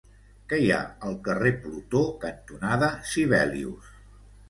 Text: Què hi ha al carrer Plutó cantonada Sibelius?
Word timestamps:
Què 0.53 0.57
hi 0.63 0.71
ha 0.75 0.79
al 1.09 1.19
carrer 1.27 1.53
Plutó 1.67 2.03
cantonada 2.27 2.93
Sibelius? 3.15 3.97